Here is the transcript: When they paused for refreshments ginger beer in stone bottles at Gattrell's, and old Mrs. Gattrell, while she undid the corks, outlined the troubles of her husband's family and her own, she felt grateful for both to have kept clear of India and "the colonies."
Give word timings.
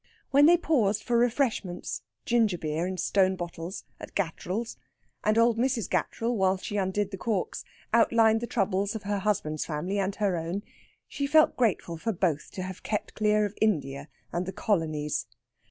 When 0.31 0.47
they 0.47 0.57
paused 0.57 1.03
for 1.03 1.15
refreshments 1.15 2.01
ginger 2.25 2.57
beer 2.57 2.87
in 2.87 2.97
stone 2.97 3.35
bottles 3.35 3.83
at 3.99 4.15
Gattrell's, 4.15 4.75
and 5.23 5.37
old 5.37 5.59
Mrs. 5.59 5.87
Gattrell, 5.87 6.33
while 6.35 6.57
she 6.57 6.75
undid 6.77 7.11
the 7.11 7.19
corks, 7.19 7.63
outlined 7.93 8.41
the 8.41 8.47
troubles 8.47 8.95
of 8.95 9.03
her 9.03 9.19
husband's 9.19 9.63
family 9.65 9.99
and 9.99 10.15
her 10.15 10.37
own, 10.37 10.63
she 11.07 11.27
felt 11.27 11.55
grateful 11.55 11.97
for 11.97 12.13
both 12.13 12.49
to 12.53 12.63
have 12.63 12.81
kept 12.81 13.13
clear 13.13 13.45
of 13.45 13.53
India 13.61 14.07
and 14.33 14.47
"the 14.47 14.51
colonies." 14.53 15.27